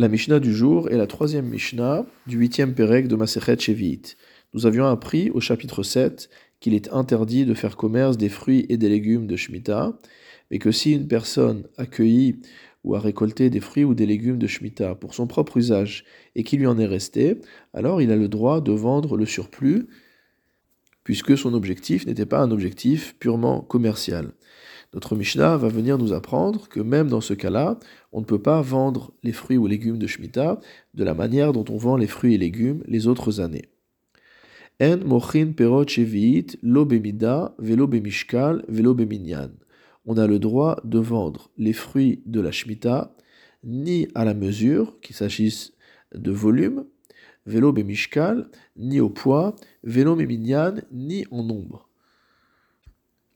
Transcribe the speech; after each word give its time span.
La 0.00 0.08
Mishnah 0.08 0.40
du 0.40 0.54
jour 0.54 0.88
est 0.90 0.96
la 0.96 1.06
troisième 1.06 1.50
Mishnah 1.50 2.06
du 2.26 2.38
huitième 2.38 2.72
Pérec 2.72 3.06
de 3.06 3.16
Masechet 3.16 3.58
Shevit. 3.58 4.16
Nous 4.54 4.64
avions 4.64 4.86
appris 4.86 5.28
au 5.28 5.40
chapitre 5.40 5.82
7 5.82 6.30
qu'il 6.58 6.72
est 6.72 6.90
interdit 6.90 7.44
de 7.44 7.52
faire 7.52 7.76
commerce 7.76 8.16
des 8.16 8.30
fruits 8.30 8.64
et 8.70 8.78
des 8.78 8.88
légumes 8.88 9.26
de 9.26 9.36
Shemitah, 9.36 9.92
mais 10.50 10.58
que 10.58 10.72
si 10.72 10.92
une 10.92 11.06
personne 11.06 11.64
a 11.76 11.84
cueilli 11.84 12.36
ou 12.82 12.94
a 12.94 12.98
récolté 12.98 13.50
des 13.50 13.60
fruits 13.60 13.84
ou 13.84 13.92
des 13.92 14.06
légumes 14.06 14.38
de 14.38 14.46
Shemitah 14.46 14.94
pour 14.94 15.12
son 15.12 15.26
propre 15.26 15.58
usage 15.58 16.06
et 16.34 16.44
qu'il 16.44 16.60
lui 16.60 16.66
en 16.66 16.78
est 16.78 16.86
resté, 16.86 17.38
alors 17.74 18.00
il 18.00 18.10
a 18.10 18.16
le 18.16 18.28
droit 18.28 18.62
de 18.62 18.72
vendre 18.72 19.18
le 19.18 19.26
surplus, 19.26 19.86
puisque 21.04 21.36
son 21.36 21.52
objectif 21.52 22.06
n'était 22.06 22.24
pas 22.24 22.40
un 22.40 22.52
objectif 22.52 23.16
purement 23.18 23.60
commercial. 23.60 24.32
Notre 24.92 25.14
Mishnah 25.14 25.56
va 25.56 25.68
venir 25.68 25.98
nous 25.98 26.12
apprendre 26.12 26.68
que 26.68 26.80
même 26.80 27.08
dans 27.08 27.20
ce 27.20 27.34
cas-là, 27.34 27.78
on 28.10 28.20
ne 28.20 28.24
peut 28.24 28.42
pas 28.42 28.60
vendre 28.60 29.12
les 29.22 29.32
fruits 29.32 29.56
ou 29.56 29.68
légumes 29.68 29.98
de 29.98 30.08
Shemitah 30.08 30.58
de 30.94 31.04
la 31.04 31.14
manière 31.14 31.52
dont 31.52 31.64
on 31.68 31.76
vend 31.76 31.96
les 31.96 32.08
fruits 32.08 32.34
et 32.34 32.38
légumes 32.38 32.82
les 32.86 33.06
autres 33.06 33.40
années. 33.40 33.68
En 34.82 34.96
mochin 34.98 35.52
perot 35.52 35.84
bemishkal. 37.86 38.64
On 40.06 40.16
a 40.16 40.26
le 40.26 40.38
droit 40.38 40.80
de 40.84 40.98
vendre 40.98 41.50
les 41.56 41.72
fruits 41.74 42.22
de 42.26 42.40
la 42.40 42.50
Shemitah 42.50 43.14
ni 43.62 44.08
à 44.14 44.24
la 44.24 44.34
mesure, 44.34 44.98
qu'il 45.00 45.14
s'agisse 45.14 45.74
de 46.14 46.32
volume, 46.32 46.86
vélo 47.46 47.72
bemishkal, 47.72 48.50
ni 48.76 49.00
au 49.00 49.10
poids, 49.10 49.54
vélo 49.84 50.16
beminyan, 50.16 50.76
ni 50.90 51.26
en 51.30 51.44
nombre. 51.44 51.89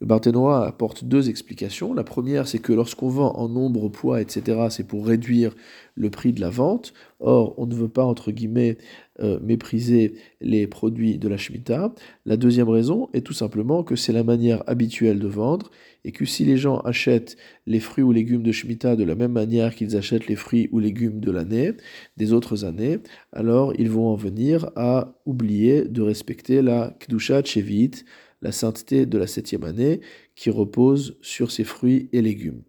Le 0.00 0.06
Barthénois 0.06 0.66
apporte 0.66 1.04
deux 1.04 1.28
explications. 1.28 1.92
La 1.92 2.04
première, 2.04 2.48
c'est 2.48 2.58
que 2.58 2.72
lorsqu'on 2.72 3.10
vend 3.10 3.32
en 3.36 3.50
nombre, 3.50 3.90
poids, 3.90 4.22
etc., 4.22 4.68
c'est 4.70 4.86
pour 4.86 5.06
réduire 5.06 5.54
le 5.94 6.08
prix 6.08 6.32
de 6.32 6.40
la 6.40 6.48
vente. 6.48 6.94
Or, 7.18 7.54
on 7.58 7.66
ne 7.66 7.74
veut 7.74 7.88
pas, 7.88 8.06
entre 8.06 8.32
guillemets, 8.32 8.78
euh, 9.20 9.38
mépriser 9.42 10.14
les 10.40 10.66
produits 10.66 11.18
de 11.18 11.28
la 11.28 11.36
Shemitah. 11.36 11.94
La 12.24 12.38
deuxième 12.38 12.70
raison 12.70 13.10
est 13.12 13.20
tout 13.20 13.34
simplement 13.34 13.82
que 13.82 13.94
c'est 13.94 14.14
la 14.14 14.24
manière 14.24 14.64
habituelle 14.66 15.18
de 15.18 15.28
vendre 15.28 15.70
et 16.06 16.12
que 16.12 16.24
si 16.24 16.46
les 16.46 16.56
gens 16.56 16.78
achètent 16.78 17.36
les 17.66 17.80
fruits 17.80 18.02
ou 18.02 18.12
légumes 18.12 18.42
de 18.42 18.52
Shemitah 18.52 18.96
de 18.96 19.04
la 19.04 19.14
même 19.14 19.32
manière 19.32 19.74
qu'ils 19.74 19.98
achètent 19.98 20.28
les 20.28 20.36
fruits 20.36 20.70
ou 20.72 20.78
légumes 20.78 21.20
de 21.20 21.30
l'année, 21.30 21.72
des 22.16 22.32
autres 22.32 22.64
années, 22.64 23.00
alors 23.34 23.74
ils 23.78 23.90
vont 23.90 24.08
en 24.08 24.16
venir 24.16 24.70
à 24.76 25.12
oublier 25.26 25.84
de 25.84 26.00
respecter 26.00 26.62
la 26.62 26.96
Kdusha 27.00 27.44
Chevit, 27.44 28.04
la 28.42 28.52
sainteté 28.52 29.06
de 29.06 29.18
la 29.18 29.26
septième 29.26 29.64
année, 29.64 30.00
qui 30.34 30.50
repose 30.50 31.16
sur 31.20 31.50
ses 31.50 31.64
fruits 31.64 32.08
et 32.12 32.22
légumes. 32.22 32.62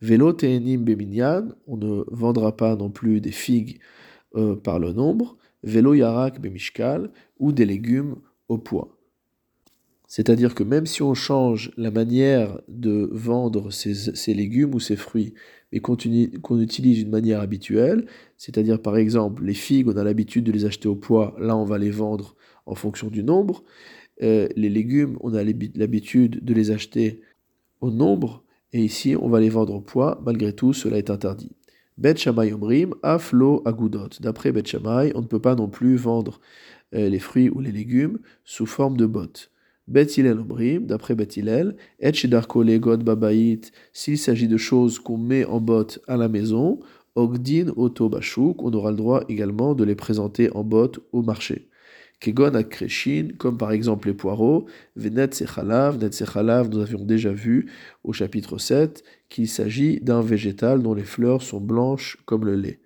Velo 0.00 0.32
teenim 0.32 0.78
beminyan, 0.78 1.48
on 1.66 1.76
ne 1.76 2.04
vendra 2.08 2.56
pas 2.56 2.76
non 2.76 2.90
plus 2.90 3.20
des 3.20 3.32
figues 3.32 3.80
euh, 4.36 4.56
par 4.56 4.78
le 4.78 4.92
nombre, 4.92 5.36
velo 5.62 5.94
yarak 5.94 6.40
bemishkal, 6.40 7.10
ou 7.38 7.52
des 7.52 7.64
légumes 7.64 8.16
au 8.48 8.58
poids. 8.58 8.94
C'est-à-dire 10.06 10.54
que 10.54 10.62
même 10.62 10.86
si 10.86 11.02
on 11.02 11.14
change 11.14 11.72
la 11.76 11.90
manière 11.90 12.60
de 12.68 13.08
vendre 13.12 13.72
ces, 13.72 14.34
légumes 14.34 14.74
ou 14.74 14.78
ces 14.78 14.96
fruits, 14.96 15.34
mais 15.72 15.80
qu'on 15.80 15.96
utilise 16.60 17.00
une 17.00 17.10
manière 17.10 17.40
habituelle, 17.40 18.06
c'est-à-dire 18.36 18.80
par 18.80 18.96
exemple 18.96 19.42
les 19.44 19.54
figues, 19.54 19.88
on 19.88 19.96
a 19.96 20.04
l'habitude 20.04 20.44
de 20.44 20.52
les 20.52 20.66
acheter 20.66 20.86
au 20.86 20.94
poids, 20.94 21.34
là 21.40 21.56
on 21.56 21.64
va 21.64 21.78
les 21.78 21.90
vendre 21.90 22.36
en 22.66 22.74
fonction 22.74 23.08
du 23.08 23.24
nombre, 23.24 23.64
euh, 24.22 24.48
les 24.56 24.68
légumes, 24.68 25.16
on 25.20 25.34
a 25.34 25.42
l'habitude 25.42 26.44
de 26.44 26.54
les 26.54 26.70
acheter 26.70 27.20
au 27.80 27.90
nombre, 27.90 28.44
et 28.72 28.82
ici, 28.82 29.16
on 29.20 29.28
va 29.28 29.40
les 29.40 29.50
vendre 29.50 29.74
au 29.74 29.80
poids. 29.80 30.20
Malgré 30.24 30.52
tout, 30.52 30.72
cela 30.72 30.98
est 30.98 31.10
interdit. 31.10 31.52
Bet 31.96 32.16
Shammai 32.16 32.52
Omrim, 32.52 32.94
Aflo 33.04 33.62
Agudot. 33.64 34.08
D'après 34.20 34.50
Bet 34.50 34.64
Shammai, 34.66 35.12
on 35.14 35.20
ne 35.20 35.26
peut 35.26 35.40
pas 35.40 35.54
non 35.54 35.68
plus 35.68 35.94
vendre 35.96 36.40
euh, 36.94 37.08
les 37.08 37.20
fruits 37.20 37.50
ou 37.50 37.60
les 37.60 37.70
légumes 37.70 38.18
sous 38.44 38.66
forme 38.66 38.96
de 38.96 39.06
bottes. 39.06 39.52
Bet 39.86 40.06
Hillel 40.16 40.40
Omrim, 40.40 40.86
d'après 40.86 41.14
Bet 41.14 41.28
Hillel, 41.36 41.76
Et 42.00 42.78
God 42.80 43.04
Babait, 43.04 43.60
s'il 43.92 44.18
s'agit 44.18 44.48
de 44.48 44.56
choses 44.56 44.98
qu'on 44.98 45.18
met 45.18 45.44
en 45.44 45.60
bottes 45.60 46.00
à 46.08 46.16
la 46.16 46.28
maison, 46.28 46.80
Ogdin 47.14 47.68
Oto 47.76 48.08
Bashuk, 48.08 48.62
on 48.62 48.72
aura 48.72 48.90
le 48.90 48.96
droit 48.96 49.24
également 49.28 49.74
de 49.74 49.84
les 49.84 49.94
présenter 49.94 50.50
en 50.56 50.64
bottes 50.64 51.00
au 51.12 51.22
marché. 51.22 51.68
Comme 52.32 53.58
par 53.58 53.72
exemple 53.72 54.08
les 54.08 54.14
poireaux, 54.14 54.66
Venet 54.96 55.32
Sechalav, 55.32 55.98
Net 55.98 56.14
Sechalav, 56.14 56.70
nous 56.70 56.80
avions 56.80 57.04
déjà 57.04 57.32
vu 57.32 57.70
au 58.02 58.12
chapitre 58.12 58.58
7 58.58 59.02
qu'il 59.28 59.48
s'agit 59.48 60.00
d'un 60.00 60.22
végétal 60.22 60.82
dont 60.82 60.94
les 60.94 61.04
fleurs 61.04 61.42
sont 61.42 61.60
blanches 61.60 62.18
comme 62.24 62.44
le 62.44 62.54
lait. 62.54 62.80